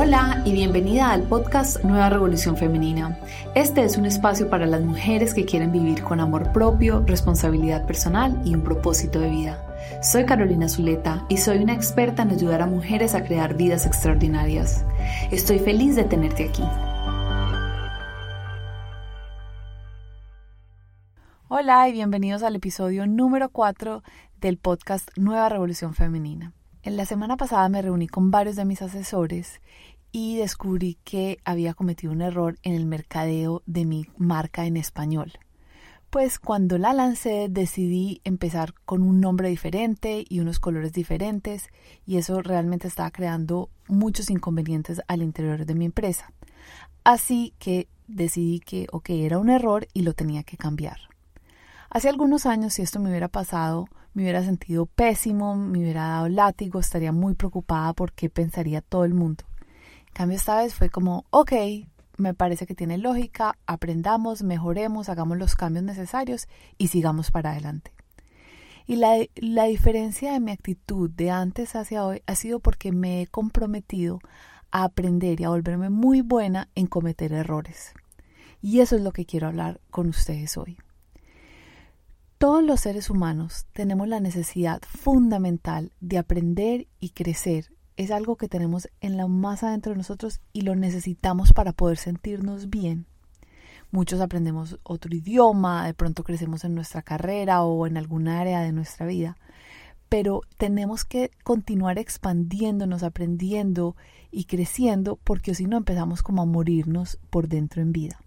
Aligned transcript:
Hola 0.00 0.42
y 0.44 0.52
bienvenida 0.52 1.10
al 1.10 1.24
podcast 1.24 1.82
Nueva 1.82 2.08
Revolución 2.08 2.56
Femenina. 2.56 3.18
Este 3.56 3.82
es 3.82 3.98
un 3.98 4.06
espacio 4.06 4.48
para 4.48 4.64
las 4.64 4.80
mujeres 4.80 5.34
que 5.34 5.44
quieren 5.44 5.72
vivir 5.72 6.04
con 6.04 6.20
amor 6.20 6.52
propio, 6.52 7.02
responsabilidad 7.04 7.84
personal 7.84 8.40
y 8.44 8.54
un 8.54 8.62
propósito 8.62 9.18
de 9.18 9.28
vida. 9.28 10.00
Soy 10.00 10.24
Carolina 10.24 10.68
Zuleta 10.68 11.26
y 11.28 11.38
soy 11.38 11.58
una 11.58 11.74
experta 11.74 12.22
en 12.22 12.30
ayudar 12.30 12.62
a 12.62 12.66
mujeres 12.66 13.16
a 13.16 13.24
crear 13.24 13.56
vidas 13.56 13.86
extraordinarias. 13.86 14.84
Estoy 15.32 15.58
feliz 15.58 15.96
de 15.96 16.04
tenerte 16.04 16.48
aquí. 16.48 16.62
Hola 21.48 21.88
y 21.88 21.92
bienvenidos 21.92 22.44
al 22.44 22.54
episodio 22.54 23.04
número 23.08 23.48
4 23.48 24.04
del 24.40 24.58
podcast 24.58 25.08
Nueva 25.16 25.48
Revolución 25.48 25.92
Femenina. 25.92 26.54
En 26.82 26.96
la 26.96 27.06
semana 27.06 27.36
pasada 27.36 27.68
me 27.68 27.82
reuní 27.82 28.06
con 28.06 28.30
varios 28.30 28.56
de 28.56 28.64
mis 28.64 28.82
asesores 28.82 29.60
y 30.12 30.36
descubrí 30.36 30.96
que 31.04 31.38
había 31.44 31.74
cometido 31.74 32.12
un 32.12 32.22
error 32.22 32.58
en 32.62 32.74
el 32.74 32.86
mercadeo 32.86 33.62
de 33.66 33.84
mi 33.84 34.06
marca 34.16 34.64
en 34.64 34.76
español. 34.76 35.32
Pues 36.08 36.38
cuando 36.38 36.78
la 36.78 36.94
lancé 36.94 37.48
decidí 37.50 38.20
empezar 38.24 38.72
con 38.86 39.02
un 39.02 39.20
nombre 39.20 39.48
diferente 39.48 40.24
y 40.26 40.40
unos 40.40 40.60
colores 40.60 40.92
diferentes 40.92 41.68
y 42.06 42.16
eso 42.16 42.40
realmente 42.40 42.88
estaba 42.88 43.10
creando 43.10 43.68
muchos 43.88 44.30
inconvenientes 44.30 45.02
al 45.08 45.22
interior 45.22 45.66
de 45.66 45.74
mi 45.74 45.84
empresa. 45.84 46.32
Así 47.04 47.52
que 47.58 47.88
decidí 48.06 48.60
que, 48.60 48.86
ok, 48.92 49.10
era 49.10 49.38
un 49.38 49.50
error 49.50 49.86
y 49.92 50.02
lo 50.02 50.14
tenía 50.14 50.44
que 50.44 50.56
cambiar. 50.56 50.98
Hace 51.90 52.08
algunos 52.08 52.46
años, 52.46 52.74
si 52.74 52.82
esto 52.82 53.00
me 53.00 53.10
hubiera 53.10 53.28
pasado, 53.28 53.88
me 54.14 54.22
hubiera 54.22 54.42
sentido 54.42 54.86
pésimo, 54.86 55.54
me 55.56 55.78
hubiera 55.78 56.08
dado 56.08 56.28
látigo, 56.28 56.80
estaría 56.80 57.12
muy 57.12 57.34
preocupada 57.34 57.92
por 57.92 58.12
qué 58.12 58.30
pensaría 58.30 58.80
todo 58.80 59.04
el 59.04 59.14
mundo. 59.14 59.44
En 60.08 60.12
cambio, 60.14 60.36
esta 60.36 60.56
vez 60.56 60.74
fue 60.74 60.90
como, 60.90 61.24
ok, 61.30 61.52
me 62.16 62.34
parece 62.34 62.66
que 62.66 62.74
tiene 62.74 62.98
lógica, 62.98 63.56
aprendamos, 63.66 64.42
mejoremos, 64.42 65.08
hagamos 65.08 65.38
los 65.38 65.54
cambios 65.54 65.84
necesarios 65.84 66.48
y 66.76 66.88
sigamos 66.88 67.30
para 67.30 67.52
adelante. 67.52 67.92
Y 68.86 68.96
la, 68.96 69.16
la 69.36 69.64
diferencia 69.64 70.32
de 70.32 70.40
mi 70.40 70.50
actitud 70.50 71.10
de 71.10 71.30
antes 71.30 71.76
hacia 71.76 72.04
hoy 72.04 72.22
ha 72.26 72.34
sido 72.34 72.58
porque 72.58 72.90
me 72.90 73.22
he 73.22 73.26
comprometido 73.26 74.18
a 74.70 74.84
aprender 74.84 75.40
y 75.40 75.44
a 75.44 75.50
volverme 75.50 75.90
muy 75.90 76.22
buena 76.22 76.68
en 76.74 76.86
cometer 76.86 77.32
errores. 77.32 77.92
Y 78.60 78.80
eso 78.80 78.96
es 78.96 79.02
lo 79.02 79.12
que 79.12 79.26
quiero 79.26 79.46
hablar 79.46 79.80
con 79.90 80.08
ustedes 80.08 80.56
hoy. 80.56 80.78
Todos 82.38 82.62
los 82.62 82.78
seres 82.78 83.10
humanos 83.10 83.66
tenemos 83.72 84.06
la 84.06 84.20
necesidad 84.20 84.80
fundamental 84.88 85.90
de 86.00 86.18
aprender 86.18 86.86
y 87.00 87.10
crecer. 87.10 87.72
Es 87.96 88.12
algo 88.12 88.36
que 88.36 88.46
tenemos 88.46 88.88
en 89.00 89.16
la 89.16 89.26
más 89.26 89.64
adentro 89.64 89.90
de 89.90 89.98
nosotros 89.98 90.40
y 90.52 90.60
lo 90.60 90.76
necesitamos 90.76 91.52
para 91.52 91.72
poder 91.72 91.96
sentirnos 91.96 92.70
bien. 92.70 93.06
Muchos 93.90 94.20
aprendemos 94.20 94.78
otro 94.84 95.16
idioma, 95.16 95.84
de 95.84 95.94
pronto 95.94 96.22
crecemos 96.22 96.62
en 96.62 96.76
nuestra 96.76 97.02
carrera 97.02 97.64
o 97.64 97.88
en 97.88 97.96
alguna 97.96 98.38
área 98.38 98.60
de 98.60 98.70
nuestra 98.70 99.04
vida, 99.04 99.36
pero 100.08 100.42
tenemos 100.58 101.04
que 101.04 101.32
continuar 101.42 101.98
expandiéndonos, 101.98 103.02
aprendiendo 103.02 103.96
y 104.30 104.44
creciendo 104.44 105.18
porque 105.24 105.56
si 105.56 105.66
no 105.66 105.76
empezamos 105.76 106.22
como 106.22 106.42
a 106.42 106.46
morirnos 106.46 107.18
por 107.30 107.48
dentro 107.48 107.82
en 107.82 107.90
vida. 107.90 108.20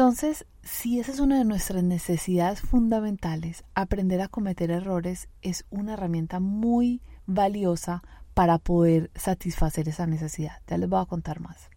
Entonces, 0.00 0.46
si 0.62 0.98
esa 0.98 1.12
es 1.12 1.20
una 1.20 1.36
de 1.36 1.44
nuestras 1.44 1.84
necesidades 1.84 2.62
fundamentales, 2.62 3.64
aprender 3.74 4.22
a 4.22 4.28
cometer 4.28 4.70
errores 4.70 5.28
es 5.42 5.66
una 5.68 5.92
herramienta 5.92 6.40
muy 6.40 7.02
valiosa 7.26 8.02
para 8.32 8.56
poder 8.56 9.10
satisfacer 9.14 9.90
esa 9.90 10.06
necesidad. 10.06 10.62
Ya 10.66 10.78
les 10.78 10.88
voy 10.88 11.02
a 11.02 11.04
contar 11.04 11.40
más. 11.40 11.68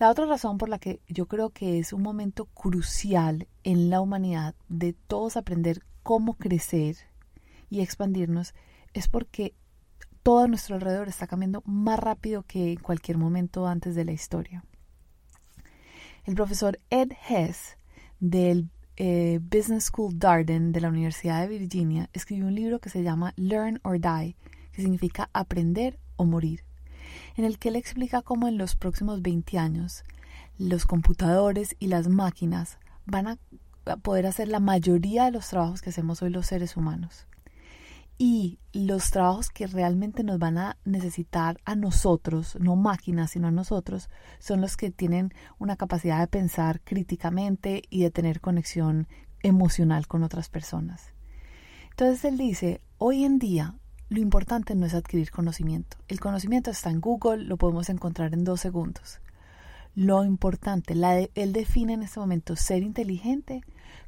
La 0.00 0.10
otra 0.10 0.26
razón 0.26 0.58
por 0.58 0.68
la 0.68 0.80
que 0.80 1.02
yo 1.06 1.26
creo 1.26 1.50
que 1.50 1.78
es 1.78 1.92
un 1.92 2.02
momento 2.02 2.46
crucial 2.46 3.46
en 3.62 3.90
la 3.90 4.00
humanidad 4.00 4.56
de 4.68 4.92
todos 4.92 5.36
aprender 5.36 5.84
cómo 6.02 6.34
crecer 6.34 6.96
y 7.68 7.80
expandirnos 7.80 8.54
es 8.92 9.06
porque 9.06 9.54
todo 10.24 10.40
a 10.40 10.48
nuestro 10.48 10.74
alrededor 10.74 11.06
está 11.06 11.28
cambiando 11.28 11.62
más 11.64 12.00
rápido 12.00 12.42
que 12.42 12.72
en 12.72 12.80
cualquier 12.80 13.18
momento 13.18 13.68
antes 13.68 13.94
de 13.94 14.04
la 14.04 14.10
historia. 14.10 14.64
El 16.26 16.34
profesor 16.34 16.78
Ed 16.90 17.12
Hess 17.28 17.76
del 18.20 18.68
eh, 18.96 19.40
Business 19.42 19.84
School 19.84 20.18
Darden 20.18 20.72
de 20.72 20.80
la 20.82 20.88
Universidad 20.88 21.40
de 21.40 21.48
Virginia 21.58 22.10
escribió 22.12 22.46
un 22.46 22.54
libro 22.54 22.78
que 22.78 22.90
se 22.90 23.02
llama 23.02 23.32
Learn 23.36 23.80
or 23.82 23.98
Die, 23.98 24.36
que 24.72 24.82
significa 24.82 25.30
aprender 25.32 25.98
o 26.16 26.24
morir, 26.26 26.62
en 27.36 27.46
el 27.46 27.58
que 27.58 27.70
él 27.70 27.76
explica 27.76 28.20
cómo 28.20 28.48
en 28.48 28.58
los 28.58 28.76
próximos 28.76 29.22
20 29.22 29.58
años 29.58 30.04
los 30.58 30.84
computadores 30.84 31.74
y 31.78 31.86
las 31.86 32.08
máquinas 32.08 32.78
van 33.06 33.26
a 33.26 33.38
poder 34.02 34.26
hacer 34.26 34.48
la 34.48 34.60
mayoría 34.60 35.24
de 35.24 35.30
los 35.30 35.48
trabajos 35.48 35.80
que 35.80 35.88
hacemos 35.88 36.20
hoy 36.20 36.28
los 36.28 36.46
seres 36.46 36.76
humanos 36.76 37.26
y 38.22 38.58
los 38.74 39.10
trabajos 39.10 39.48
que 39.48 39.66
realmente 39.66 40.22
nos 40.24 40.38
van 40.38 40.58
a 40.58 40.76
necesitar 40.84 41.58
a 41.64 41.74
nosotros, 41.74 42.54
no 42.60 42.76
máquinas, 42.76 43.30
sino 43.30 43.48
a 43.48 43.50
nosotros, 43.50 44.10
son 44.38 44.60
los 44.60 44.76
que 44.76 44.90
tienen 44.90 45.32
una 45.58 45.76
capacidad 45.76 46.20
de 46.20 46.26
pensar 46.26 46.82
críticamente 46.82 47.82
y 47.88 48.02
de 48.02 48.10
tener 48.10 48.42
conexión 48.42 49.08
emocional 49.42 50.06
con 50.06 50.22
otras 50.22 50.50
personas. 50.50 51.14
Entonces 51.88 52.22
él 52.26 52.36
dice, 52.36 52.82
hoy 52.98 53.24
en 53.24 53.38
día 53.38 53.74
lo 54.10 54.20
importante 54.20 54.74
no 54.74 54.84
es 54.84 54.92
adquirir 54.92 55.30
conocimiento. 55.30 55.96
El 56.06 56.20
conocimiento 56.20 56.70
está 56.70 56.90
en 56.90 57.00
Google, 57.00 57.44
lo 57.44 57.56
podemos 57.56 57.88
encontrar 57.88 58.34
en 58.34 58.44
dos 58.44 58.60
segundos. 58.60 59.22
Lo 59.94 60.24
importante, 60.24 60.94
él 61.34 61.52
define 61.52 61.94
en 61.94 62.02
este 62.02 62.20
momento 62.20 62.56
ser 62.56 62.82
inteligente 62.82 63.62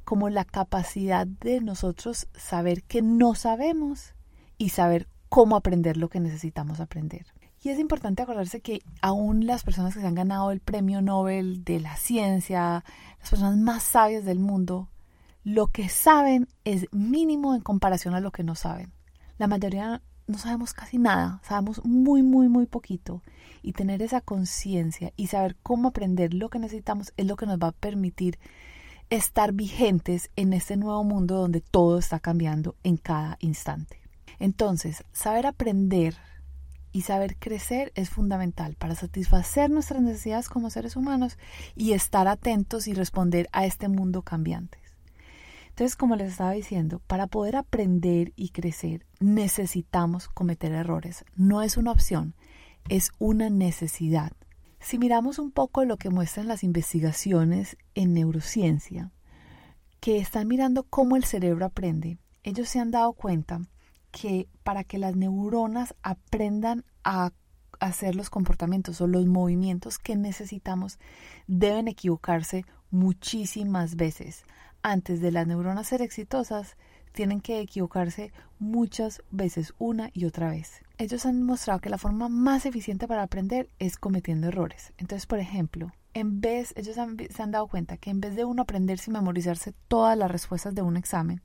como 0.04 0.28
la 0.28 0.44
capacidad 0.44 1.26
de 1.26 1.60
nosotros 1.60 2.28
saber 2.34 2.82
que 2.84 3.02
no 3.02 3.34
sabemos 3.34 4.14
y 4.58 4.70
saber 4.70 5.08
cómo 5.28 5.56
aprender 5.56 5.96
lo 5.96 6.08
que 6.08 6.20
necesitamos 6.20 6.80
aprender. 6.80 7.26
Y 7.62 7.68
es 7.68 7.78
importante 7.78 8.22
acordarse 8.22 8.60
que 8.60 8.80
aún 9.00 9.46
las 9.46 9.62
personas 9.62 9.94
que 9.94 10.00
se 10.00 10.06
han 10.06 10.16
ganado 10.16 10.50
el 10.50 10.60
premio 10.60 11.00
Nobel 11.00 11.62
de 11.64 11.78
la 11.78 11.96
ciencia, 11.96 12.84
las 13.20 13.30
personas 13.30 13.56
más 13.56 13.84
sabias 13.84 14.24
del 14.24 14.40
mundo, 14.40 14.88
lo 15.44 15.68
que 15.68 15.88
saben 15.88 16.48
es 16.64 16.86
mínimo 16.92 17.54
en 17.54 17.60
comparación 17.60 18.14
a 18.14 18.20
lo 18.20 18.32
que 18.32 18.44
no 18.44 18.54
saben. 18.56 18.92
La 19.38 19.46
mayoría 19.46 20.02
no 20.26 20.38
sabemos 20.38 20.72
casi 20.72 20.98
nada, 20.98 21.40
sabemos 21.44 21.84
muy, 21.84 22.22
muy, 22.22 22.48
muy 22.48 22.66
poquito. 22.66 23.22
Y 23.62 23.72
tener 23.72 24.02
esa 24.02 24.20
conciencia 24.20 25.12
y 25.16 25.28
saber 25.28 25.56
cómo 25.62 25.88
aprender 25.88 26.34
lo 26.34 26.50
que 26.50 26.58
necesitamos 26.58 27.12
es 27.16 27.26
lo 27.26 27.36
que 27.36 27.46
nos 27.46 27.58
va 27.58 27.68
a 27.68 27.72
permitir 27.72 28.38
estar 29.10 29.52
vigentes 29.52 30.30
en 30.36 30.52
este 30.52 30.76
nuevo 30.76 31.04
mundo 31.04 31.36
donde 31.36 31.60
todo 31.60 31.98
está 31.98 32.18
cambiando 32.18 32.76
en 32.82 32.96
cada 32.96 33.36
instante. 33.40 34.00
Entonces, 34.38 35.04
saber 35.12 35.46
aprender 35.46 36.16
y 36.92 37.02
saber 37.02 37.36
crecer 37.36 37.92
es 37.94 38.10
fundamental 38.10 38.74
para 38.74 38.94
satisfacer 38.94 39.70
nuestras 39.70 40.02
necesidades 40.02 40.48
como 40.48 40.70
seres 40.70 40.96
humanos 40.96 41.38
y 41.76 41.92
estar 41.92 42.28
atentos 42.28 42.86
y 42.86 42.94
responder 42.94 43.48
a 43.52 43.64
este 43.66 43.88
mundo 43.88 44.22
cambiante. 44.22 44.81
Entonces, 45.72 45.96
como 45.96 46.16
les 46.16 46.32
estaba 46.32 46.52
diciendo, 46.52 47.00
para 47.06 47.26
poder 47.26 47.56
aprender 47.56 48.34
y 48.36 48.50
crecer 48.50 49.06
necesitamos 49.20 50.28
cometer 50.28 50.72
errores. 50.72 51.24
No 51.34 51.62
es 51.62 51.78
una 51.78 51.92
opción, 51.92 52.34
es 52.90 53.10
una 53.18 53.48
necesidad. 53.48 54.32
Si 54.80 54.98
miramos 54.98 55.38
un 55.38 55.50
poco 55.50 55.84
lo 55.86 55.96
que 55.96 56.10
muestran 56.10 56.46
las 56.46 56.62
investigaciones 56.62 57.78
en 57.94 58.12
neurociencia, 58.12 59.12
que 60.00 60.18
están 60.18 60.46
mirando 60.46 60.82
cómo 60.82 61.16
el 61.16 61.24
cerebro 61.24 61.64
aprende, 61.64 62.18
ellos 62.42 62.68
se 62.68 62.78
han 62.78 62.90
dado 62.90 63.14
cuenta 63.14 63.62
que 64.10 64.48
para 64.64 64.84
que 64.84 64.98
las 64.98 65.16
neuronas 65.16 65.94
aprendan 66.02 66.84
a 67.02 67.32
hacer 67.80 68.14
los 68.14 68.28
comportamientos 68.28 69.00
o 69.00 69.06
los 69.06 69.24
movimientos 69.24 69.98
que 69.98 70.16
necesitamos, 70.16 70.98
deben 71.46 71.88
equivocarse 71.88 72.66
muchísimas 72.90 73.96
veces. 73.96 74.44
Antes 74.82 75.20
de 75.20 75.30
las 75.30 75.46
neuronas 75.46 75.86
ser 75.86 76.02
exitosas, 76.02 76.76
tienen 77.12 77.40
que 77.40 77.60
equivocarse 77.60 78.32
muchas 78.58 79.22
veces, 79.30 79.74
una 79.78 80.10
y 80.12 80.24
otra 80.24 80.50
vez. 80.50 80.82
Ellos 80.98 81.24
han 81.26 81.42
mostrado 81.42 81.80
que 81.80 81.90
la 81.90 81.98
forma 81.98 82.28
más 82.28 82.66
eficiente 82.66 83.06
para 83.06 83.22
aprender 83.22 83.68
es 83.78 83.96
cometiendo 83.96 84.48
errores. 84.48 84.92
Entonces, 84.98 85.26
por 85.26 85.38
ejemplo, 85.38 85.92
en 86.14 86.40
vez, 86.40 86.74
ellos 86.76 86.96
se 86.96 87.42
han 87.42 87.50
dado 87.50 87.68
cuenta 87.68 87.96
que 87.96 88.10
en 88.10 88.20
vez 88.20 88.34
de 88.34 88.44
uno 88.44 88.62
aprenderse 88.62 89.10
y 89.10 89.14
memorizarse 89.14 89.72
todas 89.88 90.18
las 90.18 90.30
respuestas 90.30 90.74
de 90.74 90.82
un 90.82 90.96
examen, 90.96 91.42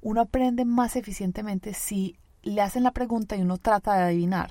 uno 0.00 0.22
aprende 0.22 0.64
más 0.64 0.96
eficientemente 0.96 1.74
si 1.74 2.16
le 2.42 2.62
hacen 2.62 2.84
la 2.84 2.92
pregunta 2.92 3.36
y 3.36 3.42
uno 3.42 3.58
trata 3.58 3.96
de 3.96 4.02
adivinar 4.02 4.50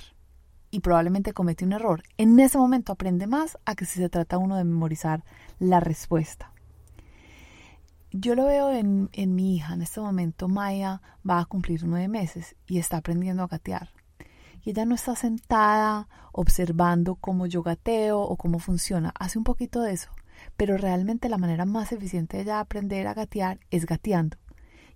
y 0.70 0.82
probablemente 0.82 1.34
comete 1.34 1.66
un 1.66 1.74
error. 1.74 2.04
En 2.18 2.40
ese 2.40 2.58
momento 2.58 2.92
aprende 2.92 3.28
más 3.28 3.58
a 3.66 3.76
que 3.76 3.86
si 3.86 4.00
se 4.00 4.10
trata 4.10 4.38
uno 4.38 4.58
de 4.58 4.66
memorizar 4.66 5.24
la 5.60 5.80
respuesta. 5.80 6.52
Yo 8.18 8.34
lo 8.34 8.46
veo 8.46 8.72
en, 8.72 9.10
en 9.12 9.36
mi 9.36 9.58
hija. 9.58 9.74
En 9.74 9.82
este 9.82 10.00
momento 10.00 10.48
Maya 10.48 11.02
va 11.30 11.42
a 11.42 11.46
cumplir 11.46 11.84
nueve 11.84 12.08
meses 12.08 12.56
y 12.66 12.80
está 12.80 12.96
aprendiendo 12.96 13.44
a 13.44 13.48
gatear. 13.48 13.90
y 14.64 14.70
ella 14.72 14.86
no 14.86 14.96
está 14.96 15.16
sentada 15.16 16.08
observando 16.32 17.16
cómo 17.16 17.46
yo 17.46 17.62
gateo 17.62 18.22
o 18.22 18.38
cómo 18.38 18.60
funciona, 18.60 19.14
hace 19.20 19.38
un 19.38 19.44
poquito 19.44 19.82
de 19.82 19.94
eso, 19.94 20.10
pero 20.58 20.78
realmente 20.78 21.30
la 21.30 21.38
manera 21.38 21.66
más 21.66 21.92
eficiente 21.92 22.38
de 22.38 22.44
ella 22.44 22.60
aprender 22.62 23.06
a 23.08 23.14
gatear 23.14 23.60
es 23.70 23.86
gateando. 23.86 24.38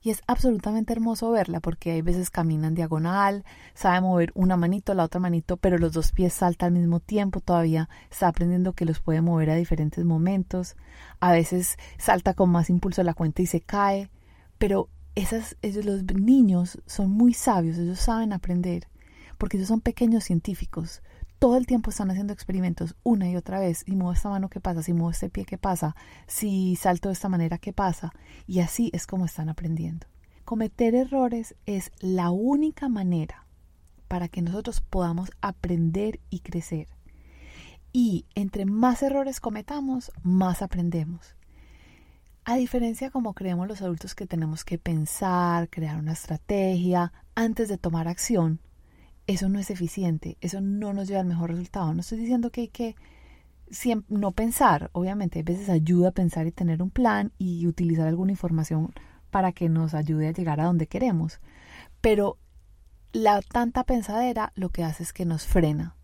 Y 0.01 0.11
es 0.11 0.21
absolutamente 0.27 0.93
hermoso 0.93 1.29
verla 1.31 1.59
porque 1.59 1.91
hay 1.91 2.01
veces 2.01 2.29
camina 2.29 2.67
en 2.67 2.75
diagonal, 2.75 3.43
sabe 3.73 3.99
mover 4.01 4.31
una 4.33 4.55
manito, 4.55 4.93
la 4.93 5.03
otra 5.03 5.19
manito, 5.19 5.57
pero 5.57 5.77
los 5.77 5.91
dos 5.91 6.13
pies 6.13 6.33
saltan 6.33 6.67
al 6.73 6.79
mismo 6.79 6.99
tiempo, 7.01 7.41
todavía 7.41 7.89
está 8.09 8.29
aprendiendo 8.29 8.73
que 8.73 8.85
los 8.85 9.01
puede 9.01 9.21
mover 9.21 9.49
a 9.49 9.55
diferentes 9.55 10.05
momentos. 10.05 10.77
A 11.19 11.33
veces 11.33 11.77
salta 11.97 12.33
con 12.33 12.49
más 12.49 12.69
impulso 12.69 13.03
la 13.03 13.13
cuenta 13.13 13.41
y 13.41 13.45
se 13.45 13.59
cae, 13.59 14.09
pero 14.57 14.87
esas, 15.15 15.57
ellos, 15.61 15.85
los 15.85 16.03
niños 16.03 16.79
son 16.85 17.11
muy 17.11 17.33
sabios, 17.33 17.77
ellos 17.77 17.99
saben 17.99 18.31
aprender, 18.31 18.87
porque 19.37 19.57
ellos 19.57 19.67
son 19.67 19.81
pequeños 19.81 20.23
científicos. 20.23 21.01
Todo 21.39 21.55
el 21.55 21.65
tiempo 21.65 21.89
están 21.89 22.11
haciendo 22.11 22.33
experimentos 22.33 22.95
una 23.01 23.29
y 23.29 23.37
otra 23.37 23.61
vez. 23.61 23.83
Si 23.85 23.95
muevo 23.95 24.11
esta 24.11 24.27
mano, 24.27 24.49
¿qué 24.49 24.59
pasa? 24.59 24.83
Si 24.83 24.91
muevo 24.91 25.11
este 25.11 25.29
pie, 25.29 25.45
¿qué 25.45 25.57
pasa? 25.57 25.95
Si 26.27 26.75
salto 26.75 27.07
de 27.07 27.13
esta 27.13 27.29
manera, 27.29 27.57
¿qué 27.57 27.71
pasa? 27.71 28.11
Y 28.45 28.59
así 28.59 28.89
es 28.93 29.07
como 29.07 29.23
están 29.23 29.47
aprendiendo. 29.47 30.05
Cometer 30.43 30.95
errores 30.95 31.55
es 31.65 31.93
la 32.01 32.29
única 32.29 32.89
manera 32.89 33.45
para 34.09 34.27
que 34.27 34.41
nosotros 34.41 34.81
podamos 34.81 35.31
aprender 35.39 36.19
y 36.29 36.41
crecer. 36.41 36.89
Y 37.93 38.25
entre 38.35 38.65
más 38.65 39.01
errores 39.01 39.39
cometamos, 39.39 40.11
más 40.23 40.61
aprendemos. 40.61 41.35
A 42.43 42.55
diferencia 42.55 43.11
como 43.11 43.33
creemos 43.33 43.67
los 43.67 43.81
adultos 43.81 44.13
que 44.13 44.27
tenemos 44.27 44.65
que 44.65 44.77
pensar, 44.77 45.69
crear 45.69 45.99
una 45.99 46.13
estrategia 46.13 47.13
antes 47.33 47.69
de 47.69 47.77
tomar 47.77 48.09
acción, 48.09 48.59
eso 49.29 49.47
no 49.47 49.59
es 49.59 49.69
eficiente, 49.69 50.37
eso 50.41 50.59
no 50.59 50.91
nos 50.91 51.07
lleva 51.07 51.19
al 51.19 51.27
mejor 51.27 51.51
resultado. 51.51 51.93
No 51.93 52.01
estoy 52.01 52.17
diciendo 52.17 52.49
que 52.49 52.61
hay 52.61 52.67
que 52.67 52.95
no 54.07 54.31
pensar, 54.31 54.89
obviamente 54.91 55.39
a 55.39 55.43
veces 55.43 55.69
ayuda 55.69 56.09
a 56.09 56.13
pensar 56.13 56.47
y 56.47 56.51
tener 56.51 56.81
un 56.81 56.89
plan 56.89 57.31
y 57.37 57.67
utilizar 57.67 58.07
alguna 58.07 58.31
información 58.31 58.91
para 59.29 59.51
que 59.51 59.69
nos 59.69 59.93
ayude 59.93 60.27
a 60.27 60.33
llegar 60.33 60.59
a 60.59 60.65
donde 60.65 60.87
queremos, 60.87 61.39
pero 62.01 62.39
la 63.11 63.43
tanta 63.43 63.83
pensadera 63.83 64.51
lo 64.55 64.69
que 64.69 64.83
hace 64.83 65.03
es 65.03 65.13
que 65.13 65.25
nos 65.25 65.45
frena. 65.45 65.95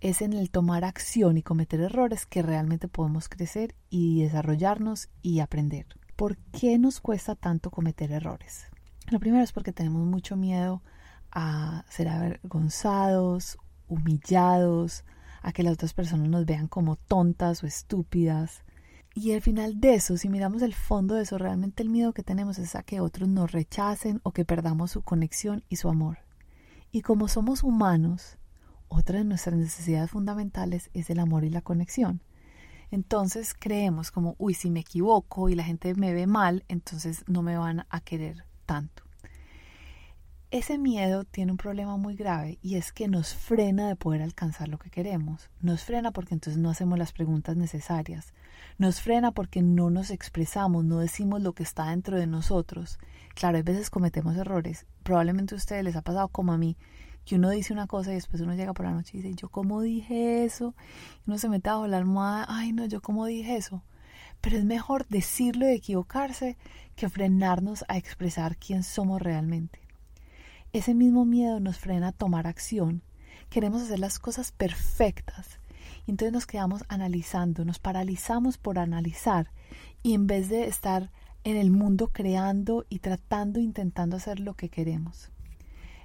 Es 0.00 0.22
en 0.22 0.32
el 0.32 0.50
tomar 0.50 0.84
acción 0.84 1.36
y 1.36 1.42
cometer 1.42 1.80
errores 1.80 2.24
que 2.24 2.40
realmente 2.40 2.88
podemos 2.88 3.28
crecer 3.28 3.74
y 3.90 4.22
desarrollarnos 4.22 5.10
y 5.20 5.40
aprender. 5.40 5.84
¿Por 6.16 6.38
qué 6.38 6.78
nos 6.78 7.02
cuesta 7.02 7.34
tanto 7.34 7.70
cometer 7.70 8.10
errores? 8.10 8.68
Lo 9.10 9.20
primero 9.20 9.44
es 9.44 9.52
porque 9.52 9.74
tenemos 9.74 10.06
mucho 10.06 10.36
miedo 10.36 10.82
a 11.32 11.84
ser 11.88 12.08
avergonzados, 12.08 13.58
humillados, 13.88 15.04
a 15.42 15.52
que 15.52 15.62
las 15.62 15.74
otras 15.74 15.94
personas 15.94 16.28
nos 16.28 16.46
vean 16.46 16.68
como 16.68 16.96
tontas 16.96 17.62
o 17.62 17.66
estúpidas. 17.66 18.62
Y 19.14 19.32
al 19.32 19.42
final 19.42 19.80
de 19.80 19.94
eso, 19.94 20.16
si 20.16 20.28
miramos 20.28 20.62
el 20.62 20.74
fondo 20.74 21.14
de 21.14 21.22
eso, 21.22 21.36
realmente 21.38 21.82
el 21.82 21.90
miedo 21.90 22.12
que 22.12 22.22
tenemos 22.22 22.58
es 22.58 22.76
a 22.76 22.82
que 22.82 23.00
otros 23.00 23.28
nos 23.28 23.50
rechacen 23.50 24.20
o 24.22 24.32
que 24.32 24.44
perdamos 24.44 24.92
su 24.92 25.02
conexión 25.02 25.64
y 25.68 25.76
su 25.76 25.88
amor. 25.88 26.18
Y 26.92 27.02
como 27.02 27.28
somos 27.28 27.62
humanos, 27.62 28.38
otra 28.88 29.18
de 29.18 29.24
nuestras 29.24 29.56
necesidades 29.56 30.10
fundamentales 30.10 30.90
es 30.94 31.10
el 31.10 31.18
amor 31.18 31.44
y 31.44 31.50
la 31.50 31.62
conexión. 31.62 32.22
Entonces 32.90 33.54
creemos 33.58 34.10
como, 34.10 34.34
uy, 34.38 34.54
si 34.54 34.70
me 34.70 34.80
equivoco 34.80 35.48
y 35.48 35.54
la 35.54 35.64
gente 35.64 35.94
me 35.94 36.12
ve 36.12 36.26
mal, 36.26 36.64
entonces 36.68 37.24
no 37.28 37.42
me 37.42 37.56
van 37.56 37.86
a 37.88 38.00
querer 38.00 38.44
tanto. 38.66 39.04
Ese 40.52 40.78
miedo 40.78 41.22
tiene 41.22 41.52
un 41.52 41.58
problema 41.58 41.96
muy 41.96 42.16
grave 42.16 42.58
y 42.60 42.74
es 42.74 42.92
que 42.92 43.06
nos 43.06 43.34
frena 43.34 43.86
de 43.86 43.94
poder 43.94 44.20
alcanzar 44.20 44.66
lo 44.66 44.78
que 44.78 44.90
queremos. 44.90 45.48
Nos 45.60 45.84
frena 45.84 46.10
porque 46.10 46.34
entonces 46.34 46.60
no 46.60 46.70
hacemos 46.70 46.98
las 46.98 47.12
preguntas 47.12 47.56
necesarias. 47.56 48.34
Nos 48.76 49.00
frena 49.00 49.30
porque 49.30 49.62
no 49.62 49.90
nos 49.90 50.10
expresamos, 50.10 50.84
no 50.84 50.98
decimos 50.98 51.40
lo 51.40 51.52
que 51.52 51.62
está 51.62 51.90
dentro 51.90 52.18
de 52.18 52.26
nosotros. 52.26 52.98
Claro, 53.36 53.58
a 53.58 53.62
veces 53.62 53.90
cometemos 53.90 54.36
errores. 54.36 54.86
Probablemente 55.04 55.54
a 55.54 55.58
ustedes 55.58 55.84
les 55.84 55.94
ha 55.94 56.02
pasado 56.02 56.26
como 56.26 56.52
a 56.52 56.58
mí, 56.58 56.76
que 57.24 57.36
uno 57.36 57.50
dice 57.50 57.72
una 57.72 57.86
cosa 57.86 58.10
y 58.10 58.14
después 58.14 58.42
uno 58.42 58.56
llega 58.56 58.74
por 58.74 58.86
la 58.86 58.92
noche 58.92 59.18
y 59.18 59.22
dice, 59.22 59.36
yo 59.36 59.50
cómo 59.50 59.82
dije 59.82 60.44
eso. 60.44 60.74
Uno 61.28 61.38
se 61.38 61.48
mete 61.48 61.70
bajo 61.70 61.86
la 61.86 61.98
almohada, 61.98 62.46
ay 62.48 62.72
no, 62.72 62.86
yo 62.86 63.00
cómo 63.00 63.24
dije 63.26 63.56
eso. 63.56 63.84
Pero 64.40 64.56
es 64.56 64.64
mejor 64.64 65.06
decirlo 65.06 65.70
y 65.70 65.74
equivocarse 65.74 66.56
que 66.96 67.08
frenarnos 67.08 67.84
a 67.86 67.96
expresar 67.96 68.56
quién 68.56 68.82
somos 68.82 69.22
realmente. 69.22 69.89
Ese 70.72 70.94
mismo 70.94 71.24
miedo 71.24 71.58
nos 71.58 71.78
frena 71.78 72.08
a 72.08 72.12
tomar 72.12 72.46
acción. 72.46 73.02
Queremos 73.48 73.82
hacer 73.82 73.98
las 73.98 74.20
cosas 74.20 74.52
perfectas. 74.52 75.58
Entonces 76.06 76.32
nos 76.32 76.46
quedamos 76.46 76.84
analizando, 76.88 77.64
nos 77.64 77.80
paralizamos 77.80 78.56
por 78.56 78.78
analizar. 78.78 79.50
Y 80.04 80.14
en 80.14 80.28
vez 80.28 80.48
de 80.48 80.68
estar 80.68 81.10
en 81.42 81.56
el 81.56 81.72
mundo 81.72 82.08
creando 82.12 82.86
y 82.88 83.00
tratando, 83.00 83.58
intentando 83.58 84.16
hacer 84.16 84.38
lo 84.38 84.54
que 84.54 84.68
queremos. 84.68 85.32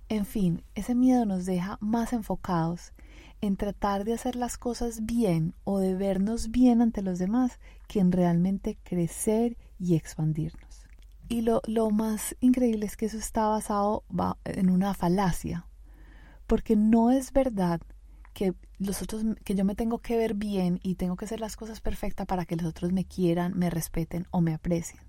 En 0.10 0.26
fin, 0.26 0.64
ese 0.74 0.96
miedo 0.96 1.26
nos 1.26 1.46
deja 1.46 1.78
más 1.80 2.14
enfocados 2.14 2.94
en 3.42 3.58
tratar 3.58 4.04
de 4.04 4.14
hacer 4.14 4.36
las 4.36 4.58
cosas 4.58 5.06
bien 5.06 5.54
o 5.64 5.80
de 5.80 5.94
vernos 5.94 6.50
bien 6.50 6.82
ante 6.82 7.04
los 7.04 7.20
demás 7.20 7.60
que 7.88 8.00
en 8.00 8.12
realmente 8.12 8.78
crecer 8.84 9.58
y 9.78 9.96
expandirnos. 9.96 10.85
Y 11.28 11.42
lo, 11.42 11.62
lo 11.66 11.90
más 11.90 12.36
increíble 12.40 12.86
es 12.86 12.98
que 12.98 13.08
eso 13.08 13.18
está 13.18 13.48
basado 13.48 14.04
en 14.46 14.70
una 14.70 14.94
falacia, 14.94 15.68
porque 16.48 16.76
no 16.76 17.12
es 17.12 17.34
verdad 17.34 17.82
que 18.34 18.54
los 18.78 19.02
otros, 19.02 19.24
que 19.44 19.56
yo 19.56 19.64
me 19.64 19.76
tengo 19.76 20.00
que 20.00 20.18
ver 20.18 20.34
bien 20.34 20.80
y 20.84 20.96
tengo 20.96 21.16
que 21.16 21.26
hacer 21.26 21.40
las 21.40 21.56
cosas 21.56 21.82
perfectas 21.82 22.28
para 22.28 22.46
que 22.46 22.56
los 22.56 22.66
otros 22.66 22.92
me 22.92 23.06
quieran, 23.06 23.58
me 23.58 23.70
respeten 23.70 24.28
o 24.32 24.42
me 24.42 24.54
aprecien. 24.54 25.02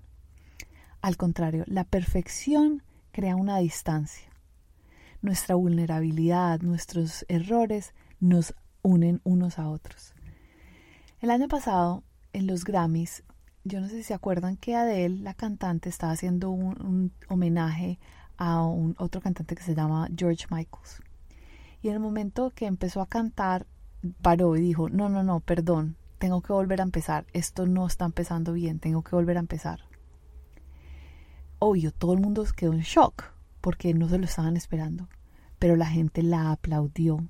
Al 1.01 1.17
contrario, 1.17 1.63
la 1.67 1.83
perfección 1.83 2.83
crea 3.11 3.35
una 3.35 3.57
distancia. 3.57 4.29
Nuestra 5.21 5.55
vulnerabilidad, 5.55 6.61
nuestros 6.61 7.25
errores 7.27 7.93
nos 8.19 8.55
unen 8.81 9.21
unos 9.23 9.59
a 9.59 9.67
otros. 9.67 10.13
El 11.19 11.31
año 11.31 11.47
pasado, 11.47 12.03
en 12.33 12.47
los 12.47 12.63
Grammys, 12.63 13.23
yo 13.67 13.81
no 13.81 13.87
sé 13.87 13.95
si 13.97 14.03
se 14.03 14.13
acuerdan 14.13 14.57
que 14.57 14.75
Adele, 14.75 15.19
la 15.19 15.33
cantante, 15.33 15.89
estaba 15.89 16.13
haciendo 16.13 16.49
un, 16.49 17.11
homenaje 17.27 17.99
a 18.37 18.63
un 18.63 18.95
otro 18.97 19.21
cantante 19.21 19.55
que 19.55 19.63
se 19.63 19.75
llama 19.75 20.07
George 20.15 20.45
Michaels. 20.49 21.01
Y 21.81 21.89
en 21.89 21.95
el 21.95 21.99
momento 21.99 22.51
que 22.51 22.65
empezó 22.65 23.01
a 23.01 23.07
cantar, 23.07 23.67
paró 24.21 24.55
y 24.55 24.61
dijo, 24.61 24.89
no, 24.89 25.09
no, 25.09 25.23
no, 25.23 25.39
perdón, 25.39 25.95
tengo 26.17 26.41
que 26.41 26.53
volver 26.53 26.81
a 26.81 26.83
empezar, 26.83 27.25
esto 27.33 27.65
no 27.65 27.85
está 27.85 28.05
empezando 28.05 28.53
bien, 28.53 28.79
tengo 28.79 29.03
que 29.03 29.15
volver 29.15 29.37
a 29.37 29.41
empezar. 29.41 29.81
Obvio, 31.59 31.91
todo 31.91 32.13
el 32.13 32.19
mundo 32.19 32.45
quedó 32.55 32.73
en 32.73 32.81
shock 32.81 33.25
porque 33.61 33.93
no 33.93 34.07
se 34.07 34.17
lo 34.17 34.25
estaban 34.25 34.57
esperando, 34.57 35.09
pero 35.59 35.75
la 35.75 35.87
gente 35.87 36.23
la 36.23 36.51
aplaudió, 36.51 37.27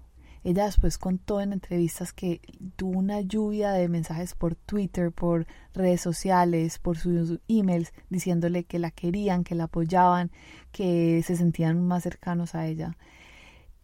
ella 0.50 0.64
después 0.64 0.98
contó 0.98 1.42
en 1.42 1.52
entrevistas 1.52 2.14
que 2.14 2.40
tuvo 2.78 3.00
una 3.00 3.20
lluvia 3.20 3.74
de 3.74 3.90
mensajes 3.90 4.34
por 4.34 4.56
Twitter, 4.56 5.12
por 5.12 5.46
redes 5.74 6.00
sociales, 6.00 6.80
por 6.80 6.98
sus 6.98 7.42
emails, 7.50 7.92
diciéndole 8.10 8.64
que 8.64 8.80
la 8.80 8.92
querían, 8.92 9.44
que 9.44 9.56
la 9.56 9.66
apoyaban, 9.66 10.32
que 10.72 11.22
se 11.26 11.36
sentían 11.36 11.86
más 11.86 12.04
cercanos 12.04 12.56
a 12.56 12.66
ella. 12.66 12.96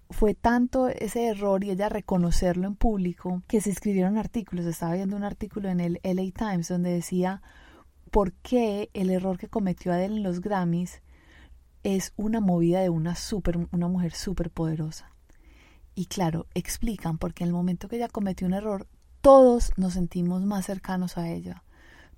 Fue 0.10 0.36
tanto 0.36 0.88
ese 0.88 1.28
error 1.28 1.66
y 1.66 1.72
ella 1.72 1.90
reconocerlo 1.90 2.66
en 2.66 2.76
público 2.76 3.44
que 3.48 3.60
se 3.60 3.70
escribieron 3.70 4.18
artículos. 4.18 4.66
Estaba 4.66 4.94
viendo 4.94 5.18
un 5.18 5.26
artículo 5.26 5.68
en 5.68 5.82
el 5.82 6.00
LA 6.02 6.32
Times 6.32 6.70
donde 6.70 6.92
decía 6.92 7.42
por 8.10 8.32
qué 8.32 8.90
el 8.94 9.10
error 9.10 9.38
que 9.38 9.50
cometió 9.50 9.92
Adele 9.92 10.16
en 10.16 10.24
los 10.24 10.40
Grammys 10.40 11.02
es 11.84 12.14
una 12.16 12.40
movida 12.40 12.80
de 12.80 12.90
una 12.90 13.16
super, 13.16 13.68
una 13.74 13.90
mujer 13.90 14.14
súper 14.14 14.50
poderosa. 14.50 15.13
Y 15.96 16.06
claro, 16.08 16.48
explican 16.54 17.18
porque 17.18 17.44
en 17.44 17.50
el 17.50 17.54
momento 17.54 17.88
que 17.88 17.98
ella 17.98 18.08
cometió 18.08 18.48
un 18.48 18.54
error, 18.54 18.88
todos 19.22 19.72
nos 19.78 19.94
sentimos 19.94 20.44
más 20.44 20.66
cercanos 20.66 21.18
a 21.18 21.30
ella. 21.30 21.64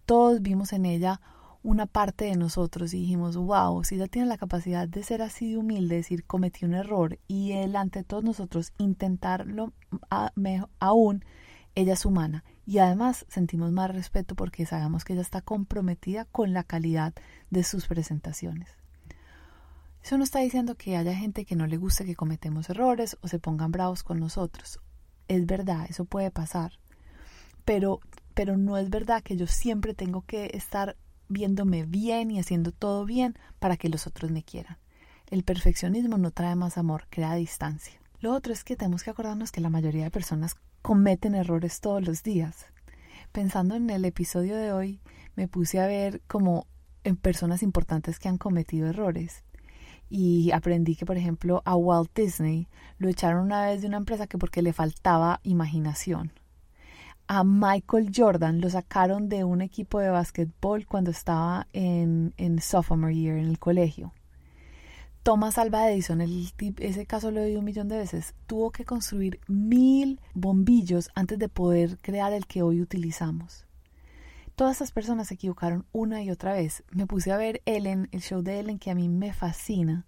Todos 0.06 0.42
vimos 0.42 0.74
en 0.74 0.86
ella 0.86 1.22
una 1.62 1.88
parte 1.88 2.26
de 2.26 2.36
nosotros 2.36 2.94
y 2.94 3.00
dijimos, 3.00 3.36
wow, 3.36 3.84
si 3.84 3.96
ella 3.96 4.08
tiene 4.08 4.28
la 4.28 4.38
capacidad 4.38 4.88
de 4.88 5.04
ser 5.04 5.22
así 5.24 5.50
de 5.50 5.58
humilde, 5.58 5.96
decir 5.96 6.24
cometí 6.24 6.64
un 6.64 6.76
error 6.76 7.18
y 7.28 7.54
delante 7.54 8.00
de 8.00 8.06
todos 8.06 8.24
nosotros 8.24 8.72
intentarlo 8.78 9.74
aún, 10.80 11.26
ella 11.74 11.94
es 11.94 12.06
humana. 12.06 12.44
Y 12.68 12.78
además 12.78 13.26
sentimos 13.30 13.72
más 13.72 13.92
respeto 13.92 14.36
porque 14.36 14.66
sabemos 14.66 15.04
que 15.04 15.14
ella 15.14 15.24
está 15.24 15.42
comprometida 15.42 16.26
con 16.26 16.54
la 16.54 16.64
calidad 16.64 17.14
de 17.50 17.64
sus 17.64 17.88
presentaciones. 17.88 18.70
Eso 20.06 20.20
no 20.20 20.24
está 20.24 20.38
diciendo 20.38 20.76
que 20.76 20.98
haya 20.98 21.16
gente 21.16 21.46
que 21.46 21.56
no 21.56 21.66
le 21.66 21.78
guste 21.78 22.06
que 22.06 22.16
cometemos 22.16 22.70
errores 22.70 23.18
o 23.22 23.28
se 23.28 23.40
pongan 23.40 23.72
bravos 23.72 24.04
con 24.04 24.20
nosotros. 24.20 24.80
Es 25.28 25.48
verdad, 25.48 25.88
eso 25.90 26.06
puede 26.06 26.30
pasar. 26.30 26.74
Pero, 27.66 28.02
pero 28.36 28.56
no 28.56 28.78
es 28.78 28.92
verdad 28.92 29.24
que 29.24 29.36
yo 29.36 29.48
siempre 29.48 29.96
tengo 29.96 30.22
que 30.22 30.52
estar 30.54 30.96
viéndome 31.28 31.88
bien 31.88 32.30
y 32.30 32.40
haciendo 32.40 32.72
todo 32.72 33.04
bien 33.06 33.34
para 33.58 33.78
que 33.78 33.90
los 33.90 34.06
otros 34.06 34.30
me 34.30 34.44
quieran. 34.44 34.78
El 35.32 35.44
perfeccionismo 35.44 36.20
no 36.20 36.30
trae 36.30 36.56
más 36.56 36.78
amor, 36.78 37.08
crea 37.10 37.34
distancia. 37.34 38.00
Lo 38.20 38.32
otro 38.32 38.54
es 38.54 38.64
que 38.64 38.76
tenemos 38.76 39.02
que 39.02 39.10
acordarnos 39.10 39.52
que 39.52 39.60
la 39.60 39.72
mayoría 39.72 40.04
de 40.04 40.12
personas 40.12 40.56
cometen 40.84 41.34
errores 41.34 41.82
todos 41.82 42.06
los 42.06 42.22
días. 42.22 42.68
Pensando 43.32 43.74
en 43.74 43.90
el 43.90 44.06
episodio 44.06 44.56
de 44.56 44.72
hoy, 44.72 45.02
me 45.36 45.48
puse 45.48 45.80
a 45.80 45.88
ver 45.88 46.22
como 46.28 46.68
en 47.04 47.16
personas 47.16 47.64
importantes 47.64 48.20
que 48.20 48.30
han 48.30 48.38
cometido 48.38 48.88
errores. 48.88 49.44
Y 50.10 50.52
aprendí 50.52 50.96
que, 50.96 51.06
por 51.06 51.18
ejemplo, 51.18 51.62
a 51.66 51.76
Walt 51.76 52.12
Disney 52.16 52.68
lo 52.98 53.10
echaron 53.10 53.46
una 53.46 53.66
vez 53.66 53.82
de 53.82 53.88
una 53.88 53.98
empresa 53.98 54.28
que 54.28 54.38
porque 54.38 54.62
le 54.62 54.74
faltaba 54.74 55.40
imaginación. 55.44 56.32
A 57.28 57.44
Michael 57.44 58.12
Jordan 58.16 58.62
lo 58.62 58.70
sacaron 58.70 59.30
de 59.30 59.44
un 59.44 59.62
equipo 59.62 60.00
de 60.00 60.10
básquetbol 60.10 60.86
cuando 60.86 61.10
estaba 61.10 61.68
en, 61.74 62.34
en 62.38 62.62
sophomore 62.62 63.16
year 63.16 63.38
en 63.38 63.48
el 63.48 63.58
colegio. 63.58 64.14
Thomas 65.26 65.58
Alva 65.58 65.90
Edison, 65.90 66.22
ese 66.22 67.08
caso 67.08 67.32
lo 67.32 67.42
he 67.42 67.58
un 67.58 67.66
millón 67.66 67.88
de 67.88 67.98
veces, 67.98 68.36
tuvo 68.46 68.70
que 68.70 68.86
construir 68.86 69.40
mil 69.48 70.20
bombillos 70.36 71.10
antes 71.16 71.40
de 71.40 71.50
poder 71.50 71.98
crear 71.98 72.32
el 72.32 72.46
que 72.46 72.62
hoy 72.62 72.80
utilizamos. 72.80 73.66
Todas 74.56 74.78
esas 74.78 74.92
personas 74.92 75.28
se 75.28 75.34
equivocaron 75.34 75.86
una 75.92 76.24
y 76.24 76.32
otra 76.32 76.54
vez. 76.54 76.84
Me 76.92 77.06
puse 77.06 77.34
a 77.34 77.38
ver 77.38 77.62
Ellen, 77.66 78.08
el 78.14 78.22
show 78.22 78.42
de 78.42 78.60
Ellen, 78.60 78.80
que 78.80 78.90
a 78.90 78.96
mí 78.96 79.10
me 79.10 79.34
fascina. 79.34 80.06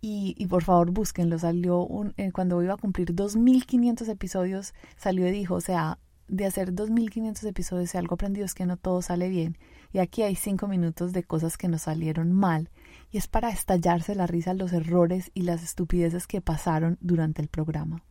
Y, 0.00 0.46
por 0.46 0.62
favor 0.62 0.92
búsquenlo. 0.92 1.36
Salió 1.36 1.80
un, 1.80 2.14
eh, 2.16 2.30
cuando 2.30 2.62
iba 2.62 2.74
a 2.74 2.76
cumplir 2.76 3.12
2.500 3.12 4.08
episodios, 4.08 4.72
salió 4.96 5.26
y 5.26 5.32
dijo, 5.32 5.56
o 5.56 5.60
sea, 5.60 5.98
de 6.28 6.46
hacer 6.46 6.74
2.500 6.74 7.44
episodios, 7.48 7.90
si 7.90 7.98
algo 7.98 8.14
aprendido 8.14 8.46
es 8.46 8.54
que 8.54 8.66
no 8.66 8.76
todo 8.76 9.02
sale 9.02 9.28
bien. 9.28 9.58
Y 9.92 9.98
aquí 9.98 10.22
hay 10.22 10.36
cinco 10.36 10.68
minutos 10.68 11.12
de 11.12 11.24
cosas 11.24 11.58
que 11.58 11.66
nos 11.66 11.82
salieron 11.82 12.32
mal. 12.32 12.70
Y 13.10 13.18
es 13.18 13.26
para 13.26 13.50
estallarse 13.50 14.14
la 14.14 14.28
risa 14.28 14.54
los 14.54 14.72
errores 14.72 15.32
y 15.34 15.42
las 15.42 15.64
estupideces 15.64 16.28
que 16.28 16.40
pasaron 16.40 16.98
durante 17.00 17.42
el 17.42 17.48
programa. 17.48 18.04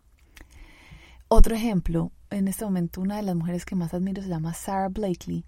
Otro 1.27 1.55
ejemplo, 1.55 2.11
en 2.29 2.47
este 2.47 2.65
momento 2.65 3.01
una 3.01 3.15
de 3.15 3.23
las 3.23 3.35
mujeres 3.35 3.65
que 3.65 3.75
más 3.75 3.95
admiro 3.95 4.21
se 4.21 4.29
llama 4.29 4.53
Sarah 4.53 4.89
Blakely. 4.89 5.43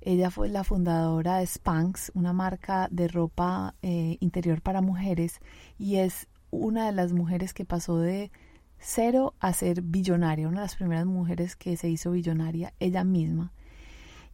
Ella 0.00 0.32
fue 0.32 0.48
la 0.48 0.64
fundadora 0.64 1.38
de 1.38 1.46
Spanx, 1.46 2.10
una 2.14 2.32
marca 2.32 2.88
de 2.90 3.06
ropa 3.06 3.76
eh, 3.82 4.16
interior 4.18 4.62
para 4.62 4.80
mujeres, 4.80 5.40
y 5.78 5.96
es 5.96 6.26
una 6.50 6.86
de 6.86 6.92
las 6.92 7.12
mujeres 7.12 7.54
que 7.54 7.64
pasó 7.64 7.98
de 7.98 8.32
cero 8.80 9.34
a 9.38 9.52
ser 9.52 9.82
billonaria, 9.82 10.48
una 10.48 10.62
de 10.62 10.66
las 10.66 10.74
primeras 10.74 11.06
mujeres 11.06 11.54
que 11.54 11.76
se 11.76 11.88
hizo 11.88 12.10
billonaria 12.10 12.74
ella 12.80 13.04
misma. 13.04 13.52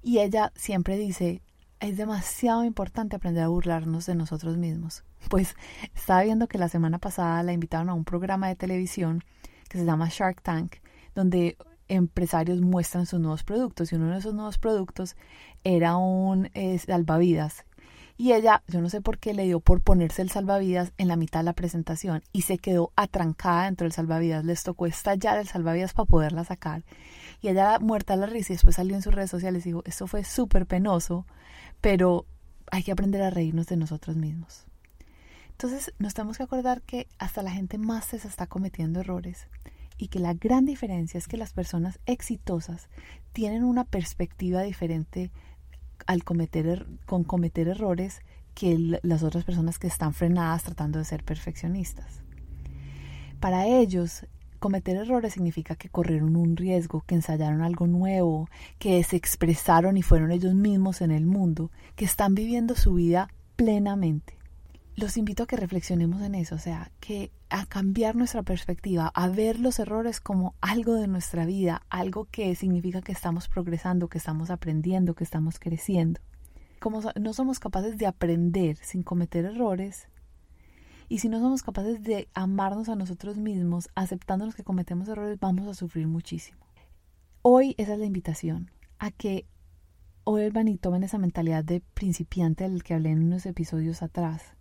Y 0.02 0.20
ella 0.20 0.52
siempre 0.56 0.96
dice, 0.96 1.42
es 1.80 1.98
demasiado 1.98 2.64
importante 2.64 3.14
aprender 3.14 3.44
a 3.44 3.48
burlarnos 3.48 4.06
de 4.06 4.14
nosotros 4.14 4.56
mismos. 4.56 5.04
Pues 5.28 5.54
estaba 5.94 6.22
viendo 6.22 6.46
que 6.46 6.56
la 6.56 6.70
semana 6.70 6.98
pasada 6.98 7.42
la 7.42 7.52
invitaron 7.52 7.90
a 7.90 7.94
un 7.94 8.04
programa 8.04 8.48
de 8.48 8.56
televisión 8.56 9.22
que 9.68 9.78
se 9.78 9.84
llama 9.84 10.08
Shark 10.10 10.42
Tank, 10.42 10.76
donde 11.14 11.56
empresarios 11.88 12.60
muestran 12.60 13.06
sus 13.06 13.20
nuevos 13.20 13.44
productos 13.44 13.92
y 13.92 13.96
uno 13.96 14.10
de 14.10 14.18
esos 14.18 14.34
nuevos 14.34 14.58
productos 14.58 15.16
era 15.64 15.96
un 15.96 16.50
eh, 16.54 16.78
salvavidas 16.78 17.64
y 18.20 18.32
ella, 18.32 18.64
yo 18.66 18.80
no 18.80 18.90
sé 18.90 19.00
por 19.00 19.18
qué 19.18 19.32
le 19.32 19.44
dio 19.44 19.60
por 19.60 19.80
ponerse 19.80 20.22
el 20.22 20.30
salvavidas 20.30 20.92
en 20.98 21.06
la 21.06 21.14
mitad 21.14 21.38
de 21.38 21.44
la 21.44 21.52
presentación 21.52 22.24
y 22.32 22.42
se 22.42 22.58
quedó 22.58 22.92
atrancada 22.96 23.66
dentro 23.66 23.84
del 23.84 23.92
salvavidas. 23.92 24.44
Les 24.44 24.64
tocó 24.64 24.86
estallar 24.86 25.38
el 25.38 25.46
salvavidas 25.46 25.92
para 25.92 26.06
poderla 26.06 26.42
sacar. 26.42 26.82
Y 27.40 27.46
ella 27.46 27.78
muerta 27.78 28.16
la 28.16 28.26
risa 28.26 28.52
y 28.52 28.56
después 28.56 28.74
salió 28.74 28.96
en 28.96 29.02
sus 29.02 29.14
redes 29.14 29.30
sociales 29.30 29.64
y 29.64 29.68
dijo, 29.68 29.82
esto 29.86 30.08
fue 30.08 30.24
súper 30.24 30.66
penoso, 30.66 31.26
pero 31.80 32.26
hay 32.72 32.82
que 32.82 32.90
aprender 32.90 33.22
a 33.22 33.30
reírnos 33.30 33.66
de 33.66 33.76
nosotros 33.76 34.16
mismos. 34.16 34.66
Entonces 35.60 35.92
nos 35.98 36.14
tenemos 36.14 36.36
que 36.36 36.44
acordar 36.44 36.82
que 36.82 37.08
hasta 37.18 37.42
la 37.42 37.50
gente 37.50 37.78
más 37.78 38.04
se 38.04 38.16
está 38.16 38.46
cometiendo 38.46 39.00
errores 39.00 39.48
y 39.96 40.06
que 40.06 40.20
la 40.20 40.32
gran 40.32 40.64
diferencia 40.64 41.18
es 41.18 41.26
que 41.26 41.36
las 41.36 41.52
personas 41.52 41.98
exitosas 42.06 42.88
tienen 43.32 43.64
una 43.64 43.82
perspectiva 43.82 44.62
diferente 44.62 45.32
al 46.06 46.22
cometer, 46.22 46.68
er, 46.68 46.86
con 47.06 47.24
cometer 47.24 47.66
errores 47.66 48.20
que 48.54 49.00
las 49.02 49.24
otras 49.24 49.42
personas 49.42 49.80
que 49.80 49.88
están 49.88 50.14
frenadas 50.14 50.62
tratando 50.62 51.00
de 51.00 51.04
ser 51.04 51.24
perfeccionistas. 51.24 52.22
Para 53.40 53.66
ellos, 53.66 54.26
cometer 54.60 54.94
errores 54.94 55.32
significa 55.32 55.74
que 55.74 55.88
corrieron 55.88 56.36
un 56.36 56.56
riesgo, 56.56 57.02
que 57.04 57.16
ensayaron 57.16 57.62
algo 57.62 57.88
nuevo, 57.88 58.48
que 58.78 59.02
se 59.02 59.16
expresaron 59.16 59.96
y 59.96 60.02
fueron 60.02 60.30
ellos 60.30 60.54
mismos 60.54 61.00
en 61.00 61.10
el 61.10 61.26
mundo, 61.26 61.72
que 61.96 62.04
están 62.04 62.36
viviendo 62.36 62.76
su 62.76 62.94
vida 62.94 63.28
plenamente 63.56 64.37
los 64.98 65.16
invito 65.16 65.44
a 65.44 65.46
que 65.46 65.56
reflexionemos 65.56 66.22
en 66.22 66.34
eso, 66.34 66.56
o 66.56 66.58
sea, 66.58 66.90
que 66.98 67.30
a 67.50 67.66
cambiar 67.66 68.16
nuestra 68.16 68.42
perspectiva, 68.42 69.12
a 69.14 69.28
ver 69.28 69.60
los 69.60 69.78
errores 69.78 70.20
como 70.20 70.56
algo 70.60 70.94
de 70.94 71.06
nuestra 71.06 71.46
vida, 71.46 71.82
algo 71.88 72.24
que 72.24 72.52
significa 72.56 73.00
que 73.00 73.12
estamos 73.12 73.46
progresando, 73.46 74.08
que 74.08 74.18
estamos 74.18 74.50
aprendiendo, 74.50 75.14
que 75.14 75.22
estamos 75.22 75.60
creciendo. 75.60 76.20
Como 76.80 77.00
no 77.20 77.32
somos 77.32 77.60
capaces 77.60 77.96
de 77.96 78.06
aprender 78.06 78.76
sin 78.76 79.04
cometer 79.04 79.44
errores, 79.44 80.08
y 81.08 81.20
si 81.20 81.28
no 81.28 81.38
somos 81.38 81.62
capaces 81.62 82.02
de 82.02 82.28
amarnos 82.34 82.88
a 82.88 82.96
nosotros 82.96 83.36
mismos, 83.36 83.90
aceptándonos 83.94 84.56
que 84.56 84.64
cometemos 84.64 85.06
errores, 85.06 85.38
vamos 85.38 85.68
a 85.68 85.74
sufrir 85.74 86.08
muchísimo. 86.08 86.58
Hoy 87.42 87.76
esa 87.78 87.92
es 87.92 88.00
la 88.00 88.06
invitación, 88.06 88.72
a 88.98 89.12
que 89.12 89.46
vuelvan 90.24 90.66
y 90.66 90.76
tomen 90.76 91.04
esa 91.04 91.18
mentalidad 91.18 91.64
de 91.64 91.82
principiante 91.94 92.68
del 92.68 92.82
que 92.82 92.94
hablé 92.94 93.10
en 93.10 93.22
unos 93.22 93.46
episodios 93.46 94.02
atrás 94.02 94.57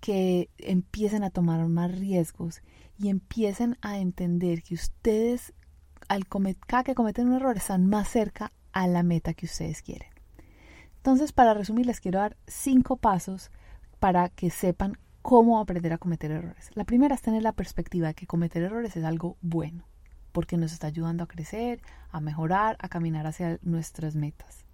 que 0.00 0.48
empiecen 0.58 1.22
a 1.22 1.30
tomar 1.30 1.66
más 1.68 1.96
riesgos 1.96 2.62
y 2.98 3.08
empiecen 3.08 3.76
a 3.82 3.98
entender 3.98 4.62
que 4.62 4.74
ustedes, 4.74 5.52
al 6.08 6.26
cada 6.66 6.84
que 6.84 6.94
cometen 6.94 7.28
un 7.28 7.34
error, 7.34 7.56
están 7.56 7.86
más 7.86 8.08
cerca 8.08 8.52
a 8.72 8.86
la 8.86 9.02
meta 9.02 9.34
que 9.34 9.46
ustedes 9.46 9.82
quieren. 9.82 10.08
Entonces, 10.96 11.32
para 11.32 11.54
resumir, 11.54 11.86
les 11.86 12.00
quiero 12.00 12.18
dar 12.18 12.36
cinco 12.46 12.96
pasos 12.96 13.50
para 14.00 14.28
que 14.28 14.50
sepan 14.50 14.98
cómo 15.22 15.60
aprender 15.60 15.92
a 15.92 15.98
cometer 15.98 16.30
errores. 16.30 16.70
La 16.74 16.84
primera 16.84 17.14
es 17.14 17.22
tener 17.22 17.42
la 17.42 17.52
perspectiva 17.52 18.08
de 18.08 18.14
que 18.14 18.26
cometer 18.26 18.62
errores 18.62 18.96
es 18.96 19.04
algo 19.04 19.36
bueno, 19.40 19.86
porque 20.32 20.56
nos 20.56 20.72
está 20.72 20.86
ayudando 20.86 21.24
a 21.24 21.28
crecer, 21.28 21.80
a 22.10 22.20
mejorar, 22.20 22.76
a 22.80 22.88
caminar 22.88 23.26
hacia 23.26 23.58
nuestras 23.62 24.14
metas. 24.14 24.64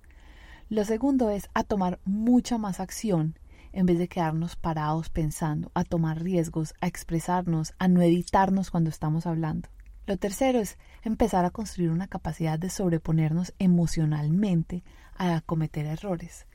Lo 0.68 0.84
segundo 0.84 1.30
es 1.30 1.48
a 1.54 1.62
tomar 1.62 2.00
mucha 2.04 2.58
más 2.58 2.80
acción 2.80 3.38
en 3.76 3.84
vez 3.84 3.98
de 3.98 4.08
quedarnos 4.08 4.56
parados 4.56 5.10
pensando, 5.10 5.70
a 5.74 5.84
tomar 5.84 6.22
riesgos, 6.22 6.74
a 6.80 6.86
expresarnos, 6.86 7.74
a 7.78 7.88
no 7.88 8.00
editarnos 8.00 8.70
cuando 8.70 8.88
estamos 8.88 9.26
hablando. 9.26 9.68
Lo 10.06 10.16
tercero 10.16 10.60
es 10.60 10.78
empezar 11.02 11.44
a 11.44 11.50
construir 11.50 11.90
una 11.90 12.08
capacidad 12.08 12.58
de 12.58 12.70
sobreponernos 12.70 13.52
emocionalmente 13.58 14.82
a 15.18 15.42
cometer 15.42 15.84
errores. 15.84 16.46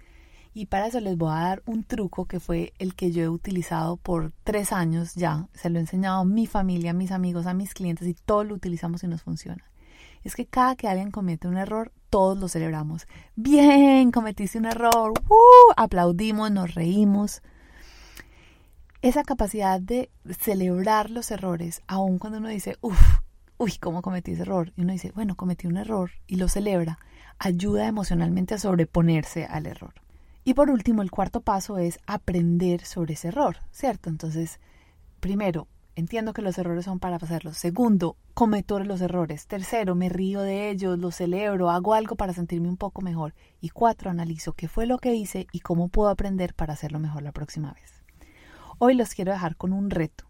Y 0.55 0.65
para 0.65 0.87
eso 0.87 0.99
les 0.99 1.15
voy 1.15 1.31
a 1.31 1.41
dar 1.41 1.63
un 1.67 1.83
truco 1.83 2.25
que 2.25 2.39
fue 2.39 2.73
el 2.79 2.95
que 2.95 3.11
yo 3.11 3.21
he 3.21 3.29
utilizado 3.29 3.97
por 3.97 4.33
tres 4.43 4.73
años 4.73 5.13
ya. 5.13 5.47
Se 5.53 5.69
lo 5.69 5.77
he 5.77 5.81
enseñado 5.81 6.21
a 6.21 6.25
mi 6.25 6.47
familia, 6.47 6.89
a 6.89 6.95
mis 6.95 7.11
amigos, 7.11 7.45
a 7.45 7.53
mis 7.53 7.75
clientes 7.75 8.07
y 8.07 8.15
todos 8.15 8.47
lo 8.47 8.55
utilizamos 8.55 9.03
y 9.03 9.07
nos 9.07 9.21
funciona. 9.21 9.70
Es 10.23 10.35
que 10.35 10.45
cada 10.45 10.75
que 10.75 10.87
alguien 10.87 11.11
comete 11.11 11.47
un 11.47 11.57
error, 11.57 11.91
todos 12.09 12.37
lo 12.37 12.47
celebramos. 12.47 13.07
Bien, 13.35 14.11
cometiste 14.11 14.57
un 14.57 14.65
error, 14.65 15.13
¡Uh! 15.29 15.73
aplaudimos, 15.77 16.51
nos 16.51 16.75
reímos. 16.75 17.41
Esa 19.01 19.23
capacidad 19.23 19.79
de 19.79 20.11
celebrar 20.39 21.09
los 21.09 21.31
errores, 21.31 21.81
aun 21.87 22.19
cuando 22.19 22.37
uno 22.37 22.49
dice, 22.49 22.77
uff, 22.81 23.19
uy, 23.57 23.77
¿cómo 23.79 24.01
cometí 24.01 24.31
ese 24.33 24.43
error? 24.43 24.73
Y 24.75 24.81
uno 24.81 24.91
dice, 24.91 25.11
bueno, 25.15 25.35
cometí 25.35 25.67
un 25.67 25.77
error 25.77 26.11
y 26.27 26.35
lo 26.35 26.47
celebra, 26.47 26.99
ayuda 27.39 27.87
emocionalmente 27.87 28.53
a 28.53 28.59
sobreponerse 28.59 29.45
al 29.45 29.65
error. 29.65 29.93
Y 30.43 30.53
por 30.53 30.69
último, 30.69 31.01
el 31.01 31.11
cuarto 31.11 31.41
paso 31.41 31.77
es 31.77 31.99
aprender 32.07 32.83
sobre 32.85 33.13
ese 33.13 33.29
error, 33.29 33.57
¿cierto? 33.71 34.09
Entonces, 34.09 34.59
primero, 35.19 35.67
Entiendo 36.01 36.33
que 36.33 36.41
los 36.41 36.57
errores 36.57 36.85
son 36.85 36.97
para 36.97 37.19
pasarlos. 37.19 37.59
Segundo, 37.59 38.17
cometo 38.33 38.79
los 38.79 39.01
errores. 39.01 39.45
Tercero, 39.45 39.93
me 39.93 40.09
río 40.09 40.41
de 40.41 40.71
ellos, 40.71 40.97
los 40.97 41.17
celebro, 41.17 41.69
hago 41.69 41.93
algo 41.93 42.15
para 42.15 42.33
sentirme 42.33 42.69
un 42.69 42.75
poco 42.75 43.03
mejor. 43.03 43.35
Y 43.61 43.69
cuatro, 43.69 44.09
analizo 44.09 44.53
qué 44.53 44.67
fue 44.67 44.87
lo 44.87 44.97
que 44.97 45.13
hice 45.13 45.45
y 45.51 45.59
cómo 45.59 45.89
puedo 45.89 46.09
aprender 46.09 46.55
para 46.55 46.73
hacerlo 46.73 46.97
mejor 46.97 47.21
la 47.21 47.31
próxima 47.31 47.71
vez. 47.73 48.01
Hoy 48.79 48.95
los 48.95 49.13
quiero 49.13 49.31
dejar 49.31 49.57
con 49.57 49.73
un 49.73 49.91
reto. 49.91 50.23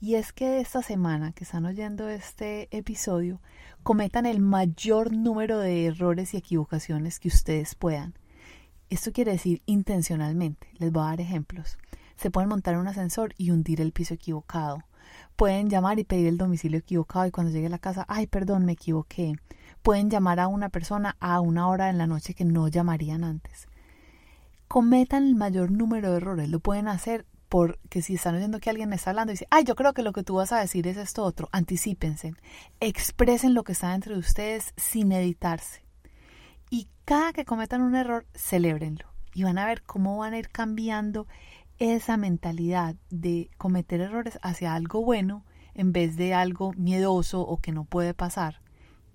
Y 0.00 0.14
es 0.14 0.32
que 0.32 0.62
esta 0.62 0.80
semana 0.80 1.32
que 1.32 1.44
están 1.44 1.66
oyendo 1.66 2.08
este 2.08 2.74
episodio, 2.74 3.42
cometan 3.82 4.24
el 4.24 4.40
mayor 4.40 5.12
número 5.12 5.58
de 5.58 5.84
errores 5.84 6.32
y 6.32 6.38
equivocaciones 6.38 7.20
que 7.20 7.28
ustedes 7.28 7.74
puedan. 7.74 8.14
Esto 8.88 9.12
quiere 9.12 9.32
decir 9.32 9.60
intencionalmente. 9.66 10.66
Les 10.78 10.90
voy 10.90 11.02
a 11.02 11.08
dar 11.08 11.20
ejemplos. 11.20 11.76
Se 12.16 12.30
pueden 12.30 12.48
montar 12.48 12.78
un 12.78 12.88
ascensor 12.88 13.34
y 13.36 13.50
hundir 13.50 13.82
el 13.82 13.92
piso 13.92 14.14
equivocado. 14.14 14.78
Pueden 15.36 15.68
llamar 15.68 15.98
y 15.98 16.04
pedir 16.04 16.26
el 16.26 16.38
domicilio 16.38 16.78
equivocado 16.78 17.26
y 17.26 17.30
cuando 17.30 17.52
llegue 17.52 17.66
a 17.66 17.70
la 17.70 17.78
casa, 17.78 18.04
ay, 18.08 18.26
perdón, 18.26 18.64
me 18.64 18.72
equivoqué. 18.72 19.34
Pueden 19.82 20.10
llamar 20.10 20.40
a 20.40 20.48
una 20.48 20.68
persona 20.68 21.16
a 21.20 21.40
una 21.40 21.68
hora 21.68 21.90
en 21.90 21.98
la 21.98 22.06
noche 22.06 22.34
que 22.34 22.44
no 22.44 22.68
llamarían 22.68 23.24
antes. 23.24 23.68
Cometan 24.68 25.26
el 25.26 25.34
mayor 25.34 25.70
número 25.70 26.10
de 26.10 26.16
errores. 26.16 26.48
Lo 26.48 26.60
pueden 26.60 26.88
hacer 26.88 27.26
porque 27.48 28.02
si 28.02 28.14
están 28.14 28.34
oyendo 28.34 28.58
que 28.58 28.70
alguien 28.70 28.92
está 28.92 29.10
hablando 29.10 29.30
y 29.30 29.34
dice, 29.34 29.46
ay, 29.50 29.62
yo 29.62 29.76
creo 29.76 29.92
que 29.92 30.02
lo 30.02 30.12
que 30.12 30.24
tú 30.24 30.34
vas 30.34 30.50
a 30.50 30.58
decir 30.58 30.88
es 30.88 30.96
esto 30.96 31.22
otro, 31.22 31.48
anticípense, 31.52 32.34
expresen 32.80 33.54
lo 33.54 33.62
que 33.62 33.72
está 33.72 33.94
entre 33.94 34.16
ustedes 34.16 34.72
sin 34.76 35.12
editarse. 35.12 35.84
Y 36.68 36.88
cada 37.04 37.32
que 37.32 37.44
cometan 37.44 37.82
un 37.82 37.94
error, 37.94 38.26
celébrenlo. 38.34 39.06
Y 39.34 39.44
van 39.44 39.58
a 39.58 39.66
ver 39.66 39.82
cómo 39.82 40.18
van 40.18 40.32
a 40.32 40.38
ir 40.38 40.48
cambiando 40.48 41.28
esa 41.78 42.16
mentalidad 42.16 42.96
de 43.10 43.50
cometer 43.58 44.00
errores 44.00 44.38
hacia 44.42 44.74
algo 44.74 45.02
bueno 45.02 45.44
en 45.74 45.92
vez 45.92 46.16
de 46.16 46.34
algo 46.34 46.72
miedoso 46.74 47.42
o 47.42 47.58
que 47.58 47.72
no 47.72 47.84
puede 47.84 48.14
pasar. 48.14 48.60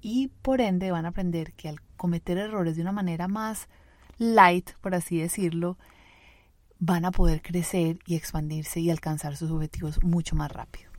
Y 0.01 0.29
por 0.41 0.61
ende 0.61 0.91
van 0.91 1.05
a 1.05 1.09
aprender 1.09 1.53
que 1.53 1.69
al 1.69 1.81
cometer 1.97 2.37
errores 2.37 2.75
de 2.75 2.81
una 2.81 2.91
manera 2.91 3.27
más 3.27 3.67
light, 4.17 4.71
por 4.81 4.95
así 4.95 5.19
decirlo, 5.19 5.77
van 6.79 7.05
a 7.05 7.11
poder 7.11 7.41
crecer 7.41 7.99
y 8.05 8.15
expandirse 8.15 8.79
y 8.79 8.89
alcanzar 8.89 9.35
sus 9.35 9.51
objetivos 9.51 10.01
mucho 10.03 10.35
más 10.35 10.51
rápido. 10.51 10.89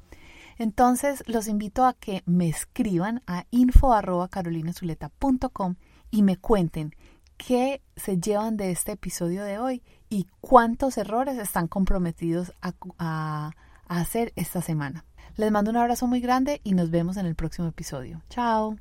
Entonces 0.58 1.24
los 1.26 1.48
invito 1.48 1.84
a 1.86 1.94
que 1.94 2.22
me 2.26 2.48
escriban 2.48 3.22
a 3.26 3.46
info.carolinazuleta.com 3.50 5.76
y 6.10 6.22
me 6.22 6.36
cuenten 6.36 6.94
qué 7.38 7.80
se 7.96 8.18
llevan 8.18 8.58
de 8.58 8.70
este 8.70 8.92
episodio 8.92 9.42
de 9.42 9.58
hoy 9.58 9.82
y 10.10 10.26
cuántos 10.40 10.98
errores 10.98 11.38
están 11.38 11.68
comprometidos 11.68 12.52
a, 12.60 13.52
hacer 13.86 14.32
esta 14.36 14.60
semana. 14.60 15.06
Les 15.36 15.50
mando 15.50 15.70
un 15.70 15.76
abrazo 15.76 16.06
muy 16.06 16.20
grande 16.20 16.60
y 16.62 16.74
nos 16.74 16.90
vemos 16.90 17.16
en 17.16 17.26
el 17.26 17.34
próximo 17.34 17.66
episodio. 17.68 18.22
Chao. 18.28 18.76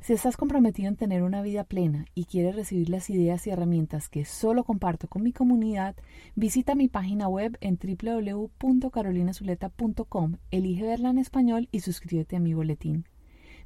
Si 0.00 0.12
estás 0.12 0.36
comprometido 0.36 0.88
en 0.88 0.96
tener 0.96 1.24
una 1.24 1.42
vida 1.42 1.64
plena 1.64 2.06
y 2.14 2.24
quieres 2.24 2.54
recibir 2.54 2.88
las 2.88 3.10
ideas 3.10 3.44
y 3.46 3.50
herramientas 3.50 4.08
que 4.08 4.24
solo 4.24 4.62
comparto 4.64 5.08
con 5.08 5.24
mi 5.24 5.32
comunidad, 5.32 5.96
visita 6.36 6.76
mi 6.76 6.86
página 6.88 7.28
web 7.28 7.58
en 7.60 7.78
www.carolinazuleta.com, 7.78 10.36
elige 10.52 10.86
verla 10.86 11.10
en 11.10 11.18
español 11.18 11.68
y 11.72 11.80
suscríbete 11.80 12.36
a 12.36 12.40
mi 12.40 12.54
boletín. 12.54 13.06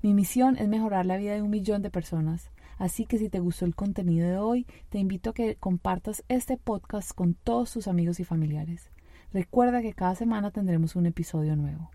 Mi 0.00 0.14
misión 0.14 0.56
es 0.56 0.68
mejorar 0.68 1.04
la 1.06 1.18
vida 1.18 1.34
de 1.34 1.42
un 1.42 1.50
millón 1.50 1.82
de 1.82 1.90
personas, 1.90 2.50
así 2.78 3.06
que 3.06 3.18
si 3.18 3.28
te 3.28 3.40
gustó 3.40 3.64
el 3.64 3.74
contenido 3.74 4.28
de 4.28 4.38
hoy, 4.38 4.66
te 4.88 4.98
invito 4.98 5.30
a 5.30 5.34
que 5.34 5.56
compartas 5.56 6.24
este 6.28 6.56
podcast 6.56 7.12
con 7.12 7.34
todos 7.34 7.72
tus 7.72 7.88
amigos 7.88 8.20
y 8.20 8.24
familiares. 8.24 8.90
Recuerda 9.32 9.82
que 9.82 9.94
cada 9.94 10.14
semana 10.14 10.50
tendremos 10.50 10.96
un 10.96 11.06
episodio 11.06 11.56
nuevo. 11.56 11.90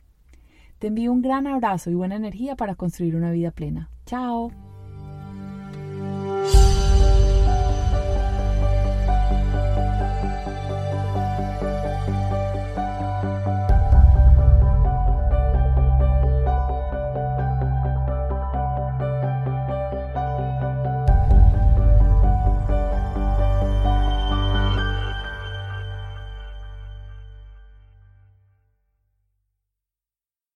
Te 0.79 0.88
envío 0.88 1.12
un 1.12 1.22
gran 1.22 1.48
abrazo 1.48 1.89
y 1.89 1.96
buena 1.96 2.15
energía 2.15 2.55
para 2.55 2.75
construir 2.75 3.15
una 3.15 3.31
vida 3.31 3.51
plena. 3.51 3.89
Chao. 4.05 4.76